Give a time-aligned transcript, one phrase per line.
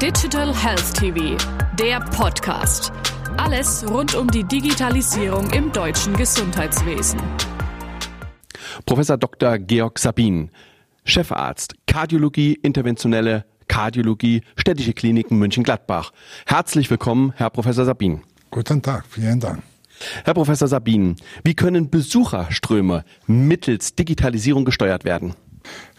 [0.00, 1.36] Digital Health TV,
[1.78, 2.90] der Podcast.
[3.36, 7.20] Alles rund um die Digitalisierung im deutschen Gesundheitswesen.
[8.86, 9.58] Professor Dr.
[9.58, 10.50] Georg Sabin,
[11.04, 16.12] Chefarzt, Kardiologie, interventionelle Kardiologie, Städtische Kliniken München-Gladbach.
[16.46, 18.22] Herzlich willkommen, Herr Professor Sabin.
[18.50, 19.62] Guten Tag, vielen Dank.
[20.24, 25.34] Herr Professor Sabin, wie können Besucherströme mittels Digitalisierung gesteuert werden?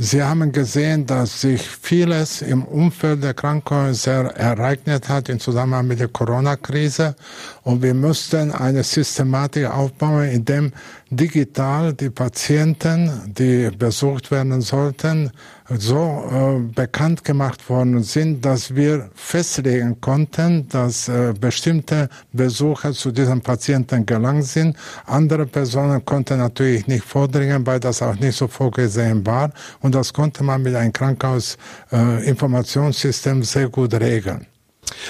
[0.00, 5.98] Sie haben gesehen, dass sich vieles im Umfeld der Krankenhäuser ereignet hat im Zusammenhang mit
[5.98, 7.16] der Corona-Krise.
[7.64, 10.72] Und wir mussten eine Systematik aufbauen, in dem
[11.10, 15.32] digital die Patienten, die besucht werden sollten,
[15.70, 23.10] so äh, bekannt gemacht worden sind, dass wir festlegen konnten, dass äh, bestimmte Besucher zu
[23.10, 24.76] diesen Patienten gelangt sind.
[25.04, 29.50] Andere Personen konnten natürlich nicht vordringen, weil das auch nicht so vorgesehen war.
[29.80, 34.46] Und das konnte man mit einem Krankenhausinformationssystem äh, sehr gut regeln.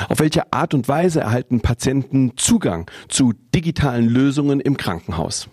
[0.09, 5.48] Auf welche Art und Weise erhalten Patienten Zugang zu digitalen Lösungen im Krankenhaus?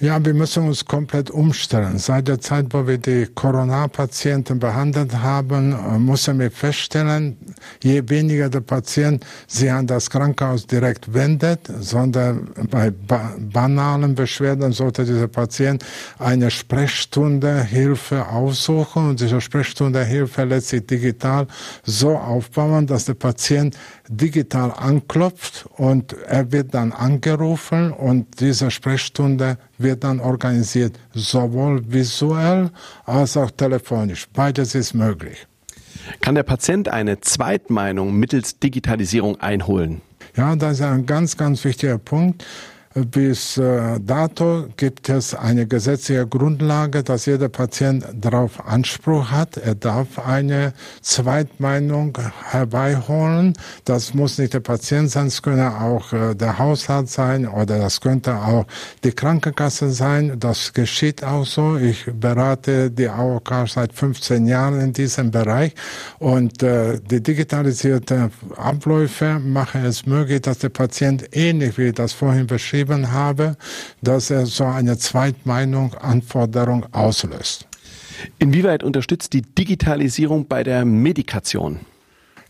[0.00, 1.98] Ja, wir müssen uns komplett umstellen.
[1.98, 7.36] Seit der Zeit, wo wir die Corona-Patienten behandelt haben, äh, müssen wir feststellen,
[7.82, 14.72] je weniger der Patient sich an das Krankenhaus direkt wendet, sondern bei ba banalen Beschwerden
[14.72, 15.84] sollte dieser Patient
[16.18, 21.46] eine Sprechstunde Hilfe aufsuchen und diese Sprechstunde Hilfe letztlich digital
[21.84, 23.76] so aufbauen, dass der Patient
[24.08, 32.70] digital anklopft und er wird dann angerufen und diese Sprechstunde wird dann organisiert, sowohl visuell
[33.04, 34.26] als auch telefonisch.
[34.32, 35.46] Beides ist möglich.
[36.20, 40.00] Kann der Patient eine Zweitmeinung mittels Digitalisierung einholen?
[40.36, 42.44] Ja, das ist ein ganz, ganz wichtiger Punkt.
[42.92, 49.56] Bis äh, dato gibt es eine gesetzliche Grundlage, dass jeder Patient darauf Anspruch hat.
[49.58, 52.18] Er darf eine Zweitmeinung
[52.50, 53.54] herbeiholen.
[53.84, 58.00] Das muss nicht der Patient sein, es könnte auch äh, der Haushalt sein oder das
[58.00, 58.66] könnte auch
[59.04, 60.40] die Krankenkasse sein.
[60.40, 61.76] Das geschieht auch so.
[61.76, 65.76] Ich berate die AOK seit 15 Jahren in diesem Bereich
[66.18, 72.48] und äh, die digitalisierte Abläufe machen es möglich, dass der Patient ähnlich wie das vorhin
[72.48, 73.56] beschrieben geschrieben habe,
[74.02, 77.66] dass er so eine Zweitmeinung, Anforderung auslöst.
[78.38, 81.80] Inwieweit unterstützt die Digitalisierung bei der Medikation?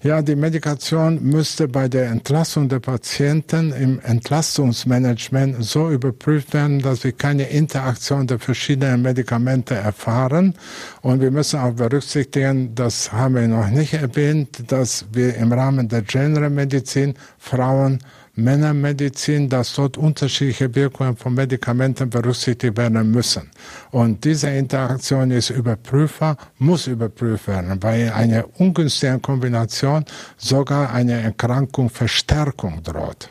[0.03, 7.05] Ja, die Medikation müsste bei der Entlassung der Patienten im Entlastungsmanagement so überprüft werden, dass
[7.05, 10.55] wir keine Interaktion der verschiedenen Medikamente erfahren.
[11.03, 15.87] Und wir müssen auch berücksichtigen, das haben wir noch nicht erwähnt, dass wir im Rahmen
[15.87, 17.99] der General Medizin Frauen
[18.35, 23.51] Männermedizin, dass dort unterschiedliche Wirkungen von Medikamenten berücksichtigt werden müssen.
[23.91, 30.05] Und diese Interaktion ist überprüfbar, muss überprüft werden, weil eine ungünstige Kombination
[30.37, 33.31] sogar eine Erkrankung Verstärkung droht.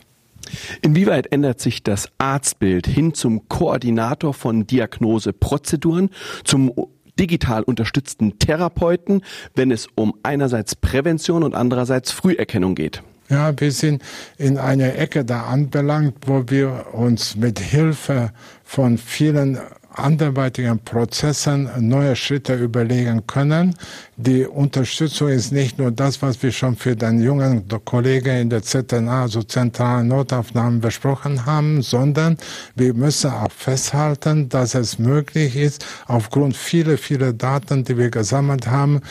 [0.82, 6.10] Inwieweit ändert sich das Arztbild hin zum Koordinator von Diagnoseprozeduren,
[6.44, 6.72] zum
[7.20, 9.22] digital unterstützten Therapeuten,
[9.54, 13.04] wenn es um einerseits Prävention und andererseits Früherkennung geht?
[13.30, 14.02] Ja, wir sind
[14.38, 18.32] in einer Ecke da anbelangt, wo wir uns mit Hilfe
[18.64, 19.60] von vielen
[19.92, 23.76] anderweitigen Prozessen neue Schritte überlegen können.
[24.18, 28.64] Die Unterstützung ist nicht nur das, was wir schon für den jungen Kollegen in der
[28.64, 32.38] ZNA, also zentralen Notaufnahmen besprochen haben, sondern
[32.76, 38.68] wir müssen auch festhalten, dass es möglich ist, aufgrund vieler, vieler Daten, die wir gesammelt
[38.68, 39.02] haben,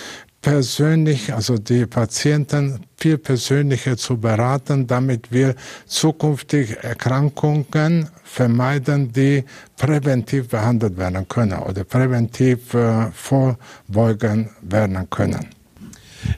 [0.43, 5.54] persönlich, also die Patienten viel persönlicher zu beraten, damit wir
[5.87, 9.44] zukünftig Erkrankungen vermeiden, die
[9.76, 15.47] präventiv behandelt werden können oder präventiv äh, vorbeugen werden können.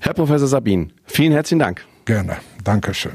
[0.00, 1.84] Herr Professor Sabin, vielen herzlichen Dank.
[2.04, 2.36] Gerne.
[2.64, 3.12] Dankeschön.